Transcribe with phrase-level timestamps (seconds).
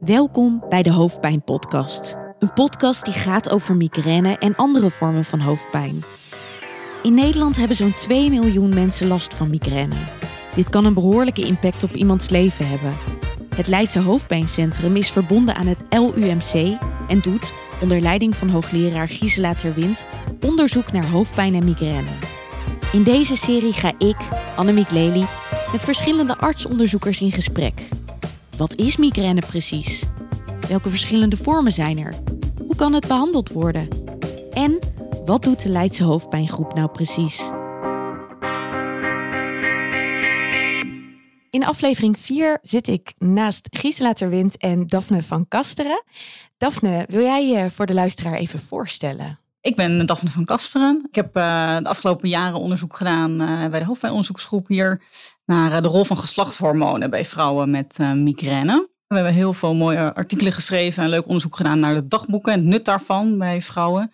[0.00, 2.16] Welkom bij de Hoofdpijn Podcast.
[2.38, 6.02] Een podcast die gaat over migraine en andere vormen van hoofdpijn.
[7.02, 9.94] In Nederland hebben zo'n 2 miljoen mensen last van migraine.
[10.54, 12.92] Dit kan een behoorlijke impact op iemands leven hebben.
[13.54, 16.78] Het Leidse Hoofdpijncentrum is verbonden aan het LUMC
[17.08, 20.06] en doet, onder leiding van hoogleraar Gisela Terwind,
[20.46, 22.10] onderzoek naar hoofdpijn en migraine.
[22.92, 24.16] In deze serie ga ik,
[24.56, 25.24] Annemiek Lely,
[25.72, 27.88] met verschillende artsonderzoekers in gesprek.
[28.60, 30.02] Wat is migraine precies?
[30.68, 32.14] Welke verschillende vormen zijn er?
[32.66, 33.88] Hoe kan het behandeld worden?
[34.52, 34.78] En
[35.24, 37.50] wat doet de Leidse hoofdpijngroep nou precies?
[41.50, 46.04] In aflevering 4 zit ik naast Gisela Terwind en Daphne van Kasteren.
[46.56, 49.38] Daphne, wil jij je voor de luisteraar even voorstellen?
[49.60, 51.06] Ik ben Daphne van Kasteren.
[51.08, 55.02] Ik heb uh, de afgelopen jaren onderzoek gedaan uh, bij de hoofdpijnonderzoeksgroep hier
[55.44, 58.88] naar uh, de rol van geslachtshormonen bij vrouwen met migraine.
[59.06, 62.58] We hebben heel veel mooie artikelen geschreven en leuk onderzoek gedaan naar de dagboeken en
[62.58, 64.12] het nut daarvan bij vrouwen.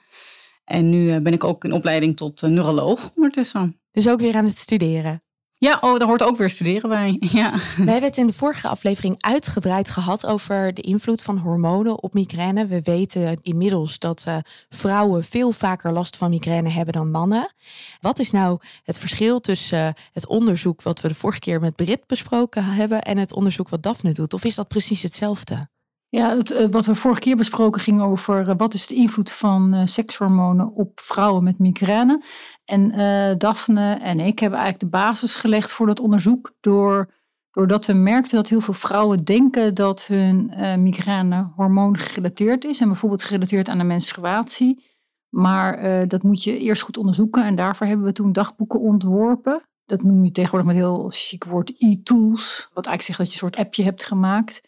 [0.65, 3.81] En nu ben ik ook in opleiding tot neuroloog ondertussen.
[3.91, 5.26] Dus ook weer aan het studeren?
[5.59, 7.17] Ja, oh, daar hoort ook weer studeren bij.
[7.37, 7.53] Ja.
[7.77, 12.15] We hebben het in de vorige aflevering uitgebreid gehad over de invloed van hormonen op
[12.15, 12.67] migraine.
[12.67, 14.37] We weten inmiddels dat uh,
[14.69, 17.55] vrouwen veel vaker last van migraine hebben dan mannen.
[18.01, 21.77] Wat is nou het verschil tussen uh, het onderzoek wat we de vorige keer met
[21.77, 24.35] Brit besproken hebben en het onderzoek wat Daphne doet?
[24.35, 25.69] Of is dat precies hetzelfde?
[26.09, 30.73] Ja, uh, wat we vorige keer besproken ging over wat is de invloed van sekshormonen
[30.73, 32.23] op vrouwen met migraine.
[32.65, 36.53] En uh, Daphne en ik hebben eigenlijk de basis gelegd voor dat onderzoek.
[36.61, 37.15] Door,
[37.51, 42.81] doordat we merkten dat heel veel vrouwen denken dat hun uh, migraine hormoon gerelateerd is.
[42.81, 44.85] En bijvoorbeeld gerelateerd aan de menstruatie.
[45.29, 47.45] Maar dat moet je eerst goed onderzoeken.
[47.45, 49.63] En daarvoor hebben we toen dagboeken ontworpen.
[49.85, 52.71] Dat noem je tegenwoordig met heel chic woord e-tools.
[52.75, 54.63] Wat eigenlijk zegt dat je een soort appje hebt gemaakt.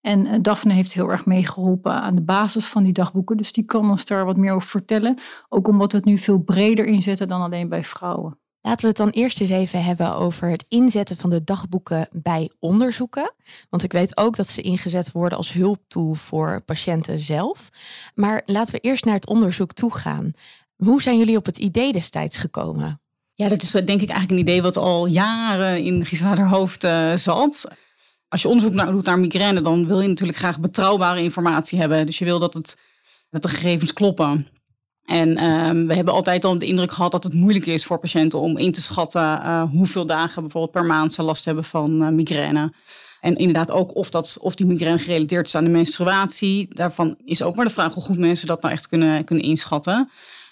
[0.00, 3.36] En uh, Daphne heeft heel erg meegeholpen aan de basis van die dagboeken.
[3.36, 5.18] Dus die kan ons daar wat meer over vertellen.
[5.48, 8.38] Ook omdat we het nu veel breder inzetten dan alleen bij vrouwen.
[8.62, 12.50] Laten we het dan eerst eens even hebben over het inzetten van de dagboeken bij
[12.58, 13.34] onderzoeken.
[13.70, 17.68] Want ik weet ook dat ze ingezet worden als hulptool voor patiënten zelf.
[18.14, 20.32] Maar laten we eerst naar het onderzoek toe gaan.
[20.76, 23.00] Hoe zijn jullie op het idee destijds gekomen?
[23.34, 26.84] Ja, dat is denk ik eigenlijk een idee wat al jaren in Gisela haar hoofd
[26.84, 27.68] uh, zat
[28.30, 32.06] als je onderzoek naar, doet naar migraine, dan wil je natuurlijk graag betrouwbare informatie hebben.
[32.06, 32.80] Dus je wil dat, het,
[33.30, 34.46] dat de gegevens kloppen.
[35.04, 38.38] En um, we hebben altijd al de indruk gehad dat het moeilijk is voor patiënten
[38.38, 42.08] om in te schatten uh, hoeveel dagen bijvoorbeeld per maand ze last hebben van uh,
[42.08, 42.72] migraine.
[43.20, 46.74] En inderdaad ook of, dat, of die migraine gerelateerd is aan de menstruatie.
[46.74, 50.10] Daarvan is ook maar de vraag hoe goed mensen dat nou echt kunnen, kunnen inschatten.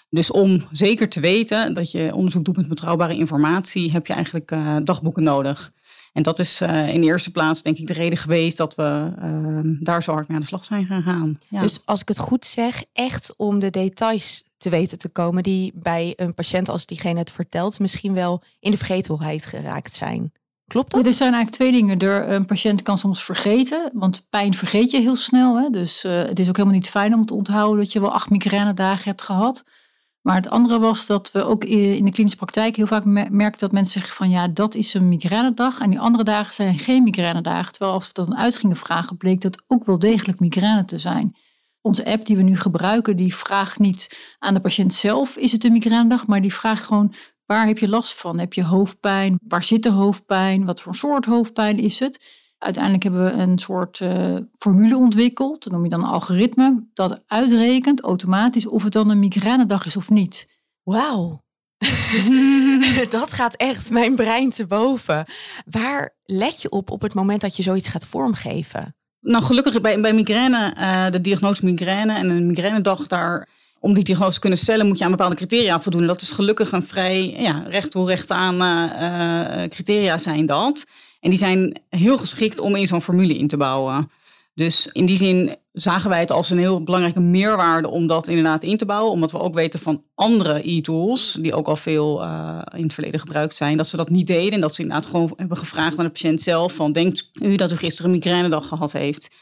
[0.09, 4.51] Dus om zeker te weten dat je onderzoek doet met betrouwbare informatie, heb je eigenlijk
[4.51, 5.71] uh, dagboeken nodig.
[6.13, 9.11] En dat is uh, in de eerste plaats denk ik de reden geweest dat we
[9.23, 11.39] uh, daar zo hard mee aan de slag zijn gaan gaan.
[11.47, 11.61] Ja.
[11.61, 15.71] Dus als ik het goed zeg, echt om de details te weten te komen die
[15.75, 20.31] bij een patiënt als diegene het vertelt misschien wel in de vergetelheid geraakt zijn.
[20.67, 21.03] Klopt dat?
[21.03, 21.99] Ja, er zijn eigenlijk twee dingen.
[21.99, 25.57] Er, een patiënt kan soms vergeten, want pijn vergeet je heel snel.
[25.57, 25.69] Hè?
[25.69, 28.29] Dus uh, het is ook helemaal niet fijn om te onthouden dat je wel acht
[28.29, 29.63] migraine dagen hebt gehad.
[30.21, 33.71] Maar het andere was dat we ook in de klinische praktijk heel vaak merken dat
[33.71, 35.79] mensen zeggen van ja, dat is een migrainedag.
[35.79, 37.71] En die andere dagen zijn geen migrainedagen.
[37.71, 40.99] Terwijl als we dat dan uit gingen vragen, bleek dat ook wel degelijk migraine te
[40.99, 41.35] zijn.
[41.81, 45.63] Onze app die we nu gebruiken, die vraagt niet aan de patiënt zelf, is het
[45.63, 46.27] een migrainedag?
[46.27, 47.13] Maar die vraagt gewoon,
[47.45, 48.39] waar heb je last van?
[48.39, 49.39] Heb je hoofdpijn?
[49.47, 50.65] Waar zit de hoofdpijn?
[50.65, 52.38] Wat voor soort hoofdpijn is het?
[52.59, 57.23] Uiteindelijk hebben we een soort uh, formule ontwikkeld, dat noem je dan een algoritme, dat
[57.27, 60.49] uitrekent automatisch of het dan een migrainedag is of niet.
[60.83, 61.43] Wauw.
[63.09, 65.25] dat gaat echt mijn brein te boven.
[65.65, 68.95] Waar let je op op het moment dat je zoiets gaat vormgeven?
[69.19, 73.47] Nou, gelukkig bij, bij migraine, uh, de diagnose migraine en een migrainedag daar
[73.79, 76.07] om die diagnose te kunnen stellen, moet je aan bepaalde criteria voldoen.
[76.07, 80.85] Dat is gelukkig een vrij ja, recht toe recht aan uh, criteria zijn dat.
[81.19, 84.11] En die zijn heel geschikt om in zo'n formule in te bouwen.
[84.53, 88.63] Dus in die zin zagen wij het als een heel belangrijke meerwaarde om dat inderdaad
[88.63, 89.11] in te bouwen.
[89.11, 93.19] Omdat we ook weten van andere e-tools, die ook al veel uh, in het verleden
[93.19, 94.53] gebruikt zijn, dat ze dat niet deden.
[94.53, 97.71] En dat ze inderdaad gewoon hebben gevraagd aan de patiënt zelf van, denkt u dat
[97.71, 99.35] u gisteren een migrainedag gehad heeft?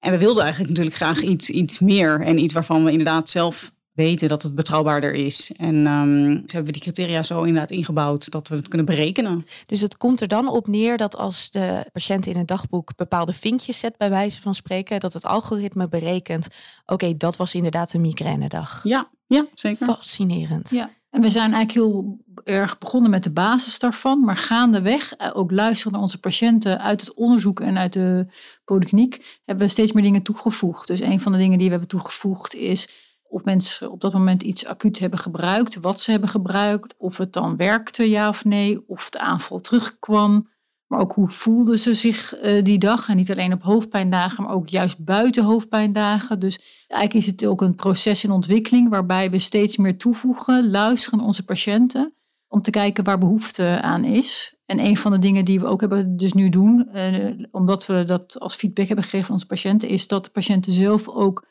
[0.00, 3.72] En we wilden eigenlijk natuurlijk graag iets, iets meer en iets waarvan we inderdaad zelf
[3.98, 5.52] weten dat het betrouwbaarder is.
[5.56, 9.46] En um, hebben we die criteria zo inderdaad ingebouwd dat we het kunnen berekenen.
[9.66, 13.32] Dus het komt er dan op neer dat als de patiënt in het dagboek bepaalde
[13.32, 17.92] vinkjes zet, bij wijze van spreken, dat het algoritme berekent: oké, okay, dat was inderdaad
[17.92, 18.80] een migrainedag.
[18.82, 19.86] Ja, ja, zeker.
[19.86, 20.70] Fascinerend.
[20.70, 20.90] Ja.
[21.10, 25.50] En we zijn eigenlijk heel erg begonnen met de basis daarvan, maar gaandeweg, eh, ook
[25.50, 28.26] luisteren naar onze patiënten uit het onderzoek en uit de
[28.64, 30.86] polykliniek, hebben we steeds meer dingen toegevoegd.
[30.86, 34.42] Dus een van de dingen die we hebben toegevoegd is of mensen op dat moment
[34.42, 38.88] iets acuut hebben gebruikt, wat ze hebben gebruikt, of het dan werkte ja of nee,
[38.88, 40.48] of de aanval terugkwam.
[40.86, 43.08] Maar ook hoe voelden ze zich uh, die dag.
[43.08, 46.38] En niet alleen op hoofdpijndagen, maar ook juist buiten hoofdpijndagen.
[46.40, 51.18] Dus eigenlijk is het ook een proces in ontwikkeling waarbij we steeds meer toevoegen, luisteren
[51.18, 52.12] naar onze patiënten.
[52.48, 54.56] Om te kijken waar behoefte aan is.
[54.66, 58.04] En een van de dingen die we ook hebben dus nu doen, uh, omdat we
[58.04, 61.46] dat als feedback hebben gegeven aan onze patiënten, is dat de patiënten zelf ook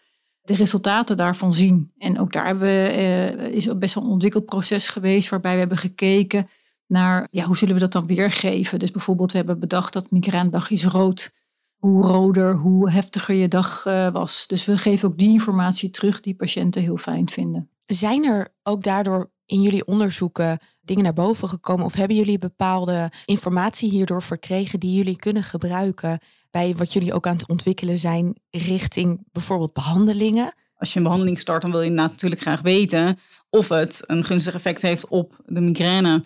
[0.48, 1.92] de resultaten daarvan zien.
[1.98, 2.94] En ook daar hebben we,
[3.40, 6.50] uh, is best wel een ontwikkeld proces geweest waarbij we hebben gekeken
[6.86, 8.80] naar ja, hoe zullen we dat dan weergeven.
[8.80, 11.32] Dus bijvoorbeeld we hebben bedacht dat migrainedag is rood.
[11.78, 14.48] Hoe roder, hoe heftiger je dag uh, was.
[14.48, 17.70] Dus we geven ook die informatie terug die patiënten heel fijn vinden.
[17.86, 21.86] Zijn er ook daardoor in jullie onderzoeken dingen naar boven gekomen?
[21.86, 26.20] Of hebben jullie bepaalde informatie hierdoor verkregen die jullie kunnen gebruiken
[26.52, 30.54] bij wat jullie ook aan het ontwikkelen zijn richting bijvoorbeeld behandelingen?
[30.78, 33.20] Als je een behandeling start, dan wil je natuurlijk graag weten
[33.50, 36.24] of het een gunstig effect heeft op de migraine.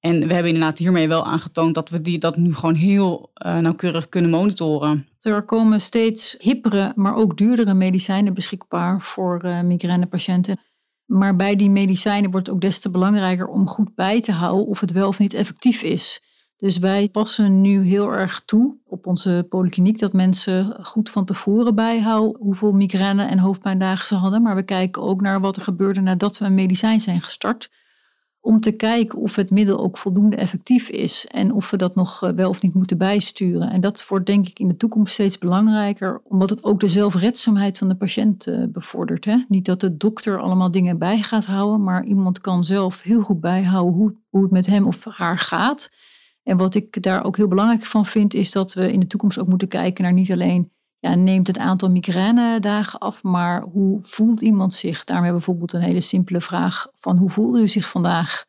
[0.00, 3.58] En we hebben inderdaad hiermee wel aangetoond dat we die, dat nu gewoon heel uh,
[3.58, 5.08] nauwkeurig kunnen monitoren.
[5.20, 10.60] Er komen steeds hippere, maar ook duurdere medicijnen beschikbaar voor uh, migrainepatiënten.
[11.06, 14.66] Maar bij die medicijnen wordt het ook des te belangrijker om goed bij te houden
[14.66, 16.22] of het wel of niet effectief is.
[16.56, 21.74] Dus wij passen nu heel erg toe op onze polykliniek dat mensen goed van tevoren
[21.74, 24.42] bijhouden hoeveel migraine en hoofdpijndagen ze hadden.
[24.42, 27.70] Maar we kijken ook naar wat er gebeurde nadat we een medicijn zijn gestart.
[28.44, 32.22] Om te kijken of het middel ook voldoende effectief is en of we dat nog
[32.22, 33.70] eh, wel of niet moeten bijsturen.
[33.70, 37.78] En dat wordt denk ik in de toekomst steeds belangrijker, omdat het ook de zelfredzaamheid
[37.78, 39.24] van de patiënt eh, bevordert.
[39.24, 39.44] Hè?
[39.48, 43.40] Niet dat de dokter allemaal dingen bij gaat houden, maar iemand kan zelf heel goed
[43.40, 45.90] bijhouden hoe, hoe het met hem of haar gaat.
[46.42, 49.38] En wat ik daar ook heel belangrijk van vind, is dat we in de toekomst
[49.38, 50.72] ook moeten kijken naar niet alleen
[51.12, 55.04] neemt het aantal migrainedagen af, maar hoe voelt iemand zich?
[55.04, 58.44] Daarmee bijvoorbeeld een hele simpele vraag van hoe voelde u zich vandaag?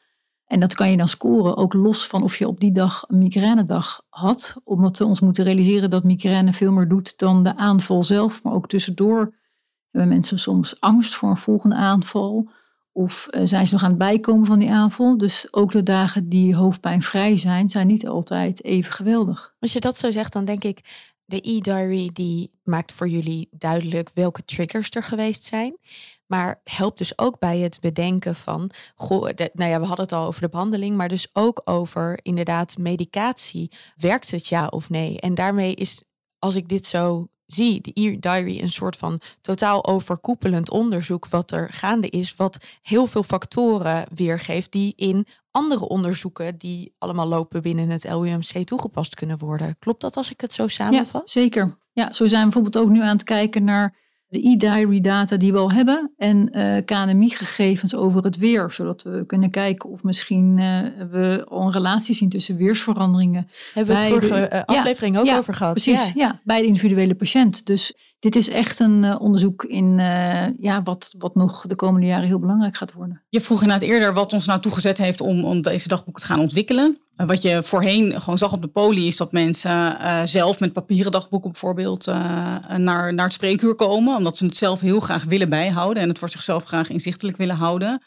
[0.45, 3.17] En dat kan je dan scoren, ook los van of je op die dag een
[3.17, 4.55] migrainedag had.
[4.63, 8.43] Omdat we ons moeten realiseren dat migraine veel meer doet dan de aanval zelf.
[8.43, 9.33] Maar ook tussendoor
[9.91, 12.49] hebben mensen soms angst voor een volgende aanval.
[12.91, 15.17] Of eh, zijn ze nog aan het bijkomen van die aanval?
[15.17, 19.55] Dus ook de dagen die hoofdpijnvrij zijn, zijn niet altijd even geweldig.
[19.59, 24.11] Als je dat zo zegt, dan denk ik, de e-diary die maakt voor jullie duidelijk
[24.13, 25.77] welke triggers er geweest zijn.
[26.25, 30.27] Maar helpt dus ook bij het bedenken van, goh, nou ja, we hadden het al
[30.27, 33.71] over de behandeling, maar dus ook over inderdaad medicatie.
[33.95, 35.19] Werkt het ja of nee?
[35.19, 36.03] En daarmee is,
[36.39, 41.73] als ik dit zo zie de e-diary een soort van totaal overkoepelend onderzoek wat er
[41.73, 47.89] gaande is, wat heel veel factoren weergeeft die in andere onderzoeken die allemaal lopen binnen
[47.89, 49.75] het LUMC toegepast kunnen worden.
[49.79, 51.33] Klopt dat als ik het zo samenvat?
[51.33, 51.77] Ja, zeker.
[51.93, 53.95] Ja, zo zijn we bijvoorbeeld ook nu aan het kijken naar
[54.35, 59.03] de e-diary data die we al hebben en uh, eh, KNMI-gegevens over het weer, zodat
[59.03, 60.79] we kunnen kijken of misschien uh,
[61.11, 63.49] we al een relatie zien tussen weersveranderingen.
[63.73, 65.73] Hebben we het vorige de, eh, aflevering ook over gehad?
[65.73, 66.11] Precies, ja.
[66.15, 66.41] ja.
[66.43, 67.65] bij de individuele patiënt.
[67.65, 69.97] Dus dit is echt een onderzoek in
[70.57, 73.21] ja, wat, wat nog de komende jaren heel belangrijk gaat worden.
[73.29, 76.39] Je vroeg inderdaad eerder wat ons nou toegezet heeft om, om deze dagboeken te gaan
[76.39, 76.97] ontwikkelen.
[77.15, 81.11] Wat je voorheen gewoon zag op de poli is dat mensen uh, zelf met papieren
[81.11, 82.15] dagboeken bijvoorbeeld uh,
[82.77, 84.15] naar, naar het spreekuur komen.
[84.15, 87.55] Omdat ze het zelf heel graag willen bijhouden en het voor zichzelf graag inzichtelijk willen
[87.55, 88.03] houden.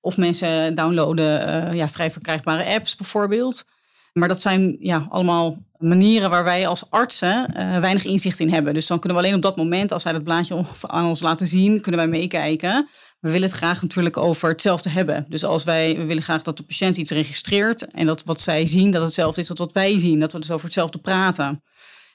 [0.00, 3.64] Of mensen downloaden ja, vrij verkrijgbare apps bijvoorbeeld.
[4.12, 7.46] Maar dat zijn ja, allemaal manieren waar wij als artsen
[7.80, 8.74] weinig inzicht in hebben.
[8.74, 11.46] Dus dan kunnen we alleen op dat moment, als zij dat blaadje aan ons laten
[11.46, 12.88] zien, kunnen wij meekijken
[13.22, 15.26] we willen het graag natuurlijk over hetzelfde hebben.
[15.28, 18.66] Dus als wij, we willen graag dat de patiënt iets registreert en dat wat zij
[18.66, 20.20] zien, dat hetzelfde is als wat wij zien.
[20.20, 21.62] Dat we dus over hetzelfde praten.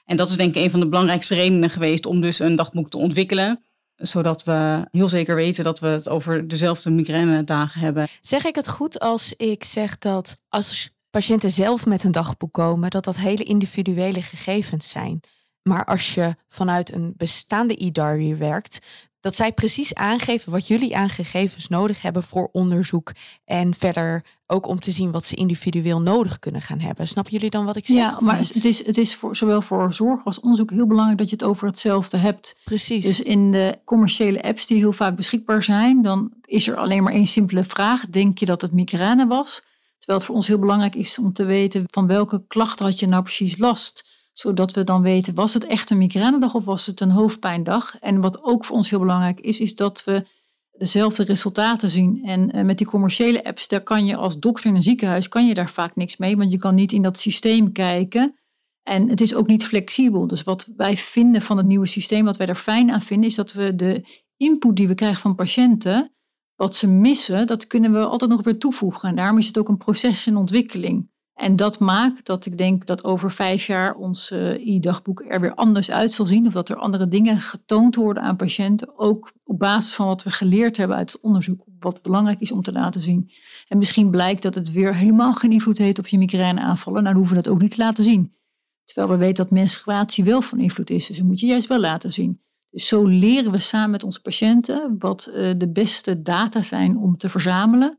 [0.04, 2.90] En dat is denk ik een van de belangrijkste redenen geweest om dus een dagboek
[2.90, 3.64] te ontwikkelen.
[3.94, 8.08] Zodat we heel zeker weten dat we het over dezelfde migraine dagen hebben.
[8.20, 12.90] Zeg ik het goed als ik zeg dat als patiënten zelf met een dagboek komen,
[12.90, 15.20] dat dat hele individuele gegevens zijn.
[15.62, 18.78] Maar als je vanuit een bestaande e-diary werkt,
[19.20, 23.12] dat zij precies aangeven wat jullie aan gegevens nodig hebben voor onderzoek.
[23.44, 27.08] En verder ook om te zien wat ze individueel nodig kunnen gaan hebben.
[27.08, 27.96] Snappen jullie dan wat ik zeg?
[27.96, 31.30] Ja, maar het is, het is voor, zowel voor zorg als onderzoek heel belangrijk dat
[31.30, 32.56] je het over hetzelfde hebt.
[32.64, 33.04] Precies.
[33.04, 37.12] Dus in de commerciële apps die heel vaak beschikbaar zijn, dan is er alleen maar
[37.12, 38.06] één simpele vraag.
[38.06, 39.62] Denk je dat het migraine was?
[39.98, 43.06] Terwijl het voor ons heel belangrijk is om te weten van welke klachten had je
[43.06, 47.00] nou precies last zodat we dan weten, was het echt een migrainedag of was het
[47.00, 47.98] een hoofdpijndag?
[47.98, 50.26] En wat ook voor ons heel belangrijk is, is dat we
[50.72, 52.20] dezelfde resultaten zien.
[52.24, 55.46] En uh, met die commerciële apps, daar kan je als dokter in een ziekenhuis, kan
[55.46, 58.38] je daar vaak niks mee, want je kan niet in dat systeem kijken.
[58.82, 60.26] En het is ook niet flexibel.
[60.26, 63.34] Dus wat wij vinden van het nieuwe systeem, wat wij er fijn aan vinden, is
[63.34, 66.14] dat we de input die we krijgen van patiënten,
[66.54, 69.08] wat ze missen, dat kunnen we altijd nog weer toevoegen.
[69.08, 71.10] En daarom is het ook een proces in ontwikkeling.
[71.38, 75.90] En dat maakt dat ik denk dat over vijf jaar ons e-dagboek er weer anders
[75.90, 76.46] uit zal zien.
[76.46, 78.98] Of dat er andere dingen getoond worden aan patiënten.
[78.98, 81.64] Ook op basis van wat we geleerd hebben uit het onderzoek.
[81.78, 83.30] Wat belangrijk is om te laten zien.
[83.68, 87.02] En misschien blijkt dat het weer helemaal geen invloed heeft op je migraine aanvallen.
[87.02, 88.36] Nou, dan hoeven we dat ook niet te laten zien.
[88.84, 91.06] Terwijl we weten dat menstruatie wel van invloed is.
[91.06, 92.40] Dus dat moet je juist wel laten zien.
[92.70, 97.16] Dus zo leren we samen met onze patiënten wat eh, de beste data zijn om
[97.16, 97.98] te verzamelen.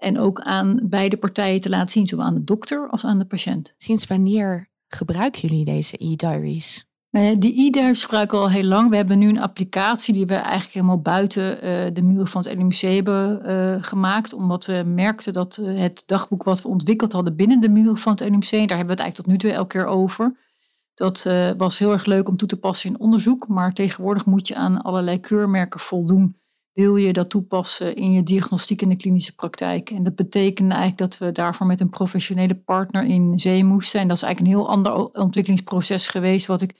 [0.00, 3.24] En ook aan beide partijen te laten zien, zowel aan de dokter als aan de
[3.24, 3.74] patiënt.
[3.76, 6.88] Sinds wanneer gebruiken jullie deze e-diaries?
[7.10, 8.90] Nou die e-diaries gebruiken we al heel lang.
[8.90, 12.54] We hebben nu een applicatie die we eigenlijk helemaal buiten uh, de muren van het
[12.54, 14.32] LMC hebben uh, gemaakt.
[14.32, 18.12] Omdat we merkten dat uh, het dagboek wat we ontwikkeld hadden binnen de muren van
[18.12, 20.48] het LMC, daar hebben we het eigenlijk tot nu toe elke keer over.
[20.94, 21.22] Dat
[21.56, 23.48] was heel erg leuk om toe te passen in onderzoek.
[23.48, 26.39] Maar tegenwoordig moet je aan allerlei keurmerken voldoen
[26.72, 29.90] wil je dat toepassen in je diagnostiek in de klinische praktijk.
[29.90, 34.00] En dat betekende eigenlijk dat we daarvoor met een professionele partner in zee moesten.
[34.00, 36.74] En dat is eigenlijk een heel ander ontwikkelingsproces geweest, wat ik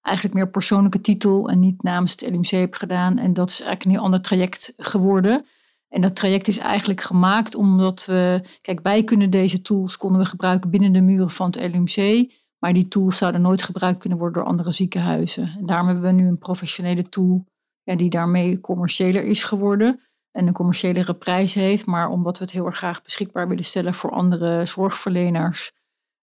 [0.00, 3.18] eigenlijk meer persoonlijke titel en niet namens het LMC heb gedaan.
[3.18, 5.46] En dat is eigenlijk een heel ander traject geworden.
[5.88, 10.26] En dat traject is eigenlijk gemaakt omdat we, kijk, wij kunnen deze tools konden we
[10.26, 12.30] gebruiken binnen de muren van het LMC.
[12.58, 15.54] Maar die tools zouden nooit gebruikt kunnen worden door andere ziekenhuizen.
[15.58, 17.44] En daarom hebben we nu een professionele tool
[17.86, 20.00] ja, die daarmee commerciëler is geworden
[20.30, 23.94] en een commerciëlere prijs heeft, maar omdat we het heel erg graag beschikbaar willen stellen
[23.94, 25.72] voor andere zorgverleners.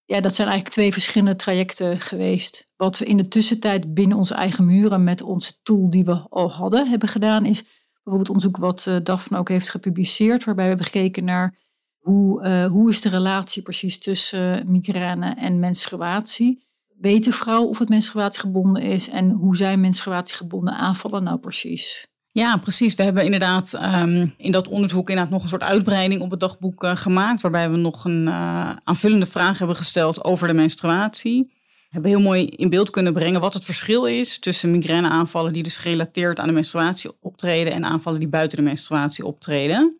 [0.05, 2.69] Ja, dat zijn eigenlijk twee verschillende trajecten geweest.
[2.75, 6.51] Wat we in de tussentijd binnen onze eigen muren met onze tool die we al
[6.51, 10.87] hadden hebben gedaan, is bijvoorbeeld onderzoek wat uh, Daphne ook heeft gepubliceerd, waarbij we hebben
[10.91, 11.57] gekeken naar
[11.97, 16.71] hoe, uh, hoe is de relatie precies tussen migraine en menstruatie
[17.03, 22.07] weet de vrouw of het menstruatiegebonden is en hoe zijn menstruatiegebonden aanvallen nou precies?
[22.31, 22.95] Ja, precies.
[22.95, 26.83] We hebben inderdaad um, in dat onderzoek inderdaad nog een soort uitbreiding op het dagboek
[26.83, 31.43] uh, gemaakt, waarbij we nog een uh, aanvullende vraag hebben gesteld over de menstruatie.
[31.63, 35.63] We hebben heel mooi in beeld kunnen brengen wat het verschil is tussen migraineaanvallen die
[35.63, 39.99] dus gerelateerd aan de menstruatie optreden en aanvallen die buiten de menstruatie optreden.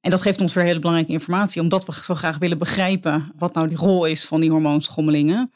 [0.00, 3.54] En dat geeft ons weer hele belangrijke informatie, omdat we zo graag willen begrijpen wat
[3.54, 5.50] nou die rol is van die hormoonschommelingen.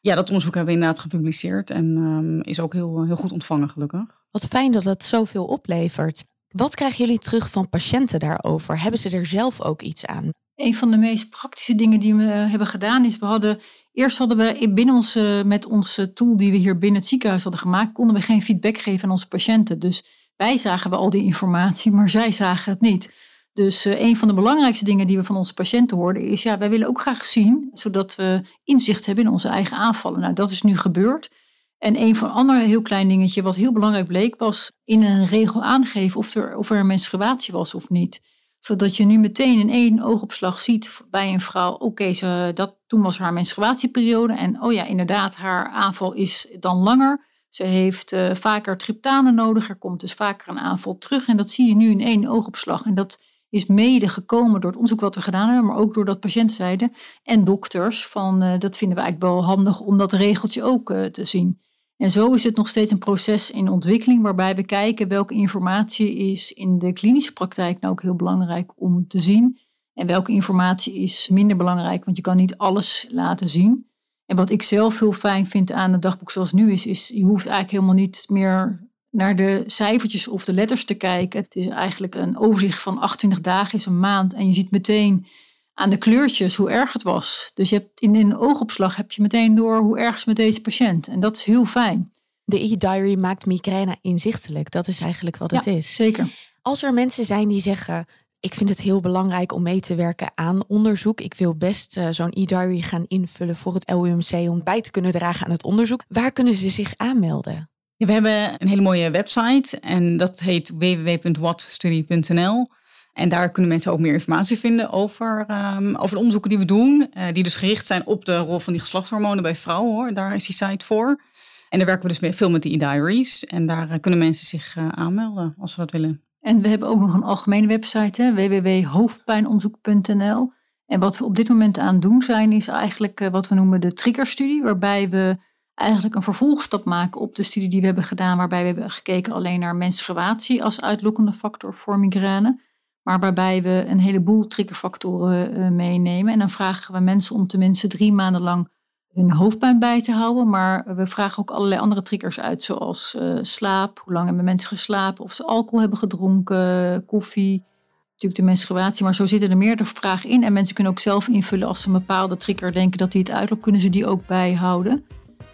[0.00, 3.68] Ja, dat onderzoek hebben we inderdaad gepubliceerd en um, is ook heel, heel goed ontvangen,
[3.70, 4.00] gelukkig.
[4.30, 6.24] Wat fijn dat het zoveel oplevert.
[6.48, 8.82] Wat krijgen jullie terug van patiënten daarover?
[8.82, 10.30] Hebben ze er zelf ook iets aan?
[10.54, 13.58] Een van de meest praktische dingen die we hebben gedaan is, we hadden
[13.92, 17.60] eerst hadden we binnen onze, met onze tool die we hier binnen het ziekenhuis hadden
[17.60, 19.78] gemaakt, konden we geen feedback geven aan onze patiënten.
[19.78, 20.04] Dus
[20.36, 23.12] wij zagen we al die informatie, maar zij zagen het niet.
[23.52, 26.58] Dus uh, een van de belangrijkste dingen die we van onze patiënten hoorden is, ja,
[26.58, 30.20] wij willen ook graag zien, zodat we inzicht hebben in onze eigen aanvallen.
[30.20, 31.30] Nou, dat is nu gebeurd.
[31.78, 35.62] En een van andere heel klein dingetje wat heel belangrijk bleek, was in een regel
[35.62, 38.20] aangeven of er, of er een menstruatie was of niet.
[38.58, 43.02] Zodat je nu meteen in één oogopslag ziet bij een vrouw, oké, okay, dat toen
[43.02, 44.32] was haar menstruatieperiode.
[44.32, 47.26] En oh ja, inderdaad, haar aanval is dan langer.
[47.48, 49.68] Ze heeft uh, vaker triptanen nodig.
[49.68, 51.28] Er komt dus vaker een aanval terug.
[51.28, 52.84] En dat zie je nu in één oogopslag.
[52.84, 56.20] En dat is mede gekomen door het onderzoek wat we gedaan hebben, maar ook doordat
[56.20, 56.92] patiënten zeiden
[57.22, 61.04] en dokters van uh, dat vinden we eigenlijk wel handig om dat regeltje ook uh,
[61.04, 61.60] te zien.
[61.96, 66.16] En zo is het nog steeds een proces in ontwikkeling waarbij we kijken welke informatie
[66.16, 69.58] is in de klinische praktijk nou ook heel belangrijk om te zien
[69.94, 73.90] en welke informatie is minder belangrijk, want je kan niet alles laten zien.
[74.26, 77.24] En wat ik zelf heel fijn vind aan het dagboek zoals nu is, is je
[77.24, 81.40] hoeft eigenlijk helemaal niet meer naar de cijfertjes of de letters te kijken.
[81.40, 84.34] Het is eigenlijk een overzicht van 28 dagen is een maand.
[84.34, 85.26] En je ziet meteen
[85.74, 87.50] aan de kleurtjes hoe erg het was.
[87.54, 90.60] Dus je hebt in een oogopslag heb je meteen door hoe erg is met deze
[90.60, 91.08] patiënt.
[91.08, 92.12] En dat is heel fijn.
[92.44, 94.70] De e-diary maakt migraine inzichtelijk.
[94.70, 95.94] Dat is eigenlijk wat het is.
[95.94, 96.28] Zeker.
[96.62, 98.06] Als er mensen zijn die zeggen.
[98.40, 101.20] Ik vind het heel belangrijk om mee te werken aan onderzoek.
[101.20, 105.12] Ik wil best uh, zo'n e-diary gaan invullen voor het LUMC om bij te kunnen
[105.12, 106.04] dragen aan het onderzoek.
[106.08, 107.70] Waar kunnen ze zich aanmelden?
[108.06, 112.68] We hebben een hele mooie website en dat heet www.watstudy.nl.
[113.12, 116.64] En daar kunnen mensen ook meer informatie vinden over, um, over de onderzoeken die we
[116.64, 117.10] doen.
[117.14, 119.92] Uh, die dus gericht zijn op de rol van die geslachtshormonen bij vrouwen.
[119.92, 120.14] Hoor.
[120.14, 121.22] Daar is die site voor.
[121.68, 123.46] En daar werken we dus veel met de e-diaries.
[123.46, 126.22] En daar uh, kunnen mensen zich uh, aanmelden als ze dat willen.
[126.40, 130.52] En we hebben ook nog een algemene website, www.hoofdpijnonderzoek.nl.
[130.86, 133.92] En wat we op dit moment aan doen zijn, is eigenlijk wat we noemen de
[133.92, 134.62] triggerstudie.
[134.62, 135.36] Waarbij we
[135.80, 139.32] eigenlijk een vervolgstap maken op de studie die we hebben gedaan, waarbij we hebben gekeken
[139.32, 142.60] alleen naar menstruatie als uitlokkende factor voor migraine.
[143.02, 146.32] Maar waarbij we een heleboel triggerfactoren uh, meenemen.
[146.32, 148.68] En dan vragen we mensen om tenminste drie maanden lang
[149.12, 150.48] hun hoofdpijn bij te houden.
[150.48, 154.00] Maar we vragen ook allerlei andere triggers uit, zoals uh, slaap.
[154.04, 155.24] Hoe lang hebben mensen geslapen?
[155.24, 157.64] Of ze alcohol hebben gedronken, koffie.
[158.10, 160.44] Natuurlijk de menstruatie, maar zo zitten er meerdere vragen in.
[160.44, 163.30] En mensen kunnen ook zelf invullen als ze een bepaalde trigger denken dat die het
[163.30, 165.04] uitloopt, kunnen ze die ook bijhouden.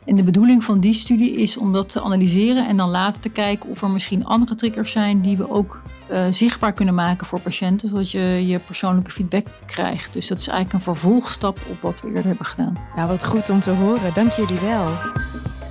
[0.07, 3.29] En de bedoeling van die studie is om dat te analyseren en dan later te
[3.29, 7.41] kijken of er misschien andere triggers zijn die we ook uh, zichtbaar kunnen maken voor
[7.41, 10.13] patiënten, zodat je je persoonlijke feedback krijgt.
[10.13, 12.79] Dus dat is eigenlijk een vervolgstap op wat we eerder hebben gedaan.
[12.97, 14.15] Nou, wat goed om te horen.
[14.15, 14.97] Dank jullie wel.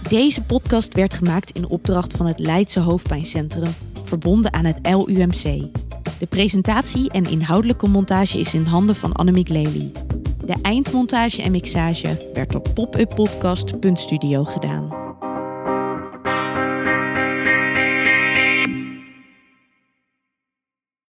[0.10, 3.74] Deze podcast werd gemaakt in opdracht van het Leidse Hoofdpijncentrum,
[4.04, 5.44] verbonden aan het LUMC.
[6.20, 9.92] De presentatie en inhoudelijke montage is in handen van Annemiek Lely.
[10.46, 15.05] De eindmontage en mixage werd door popuppodcast.studio gedaan.